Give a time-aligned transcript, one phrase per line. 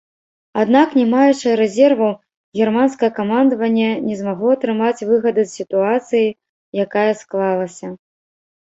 [0.61, 2.09] Аднак, не маючы рэзерваў,
[2.63, 6.37] германскае камандаванне не змагло атрымаць выгады з сітуацыі,
[6.87, 7.87] якая склалася.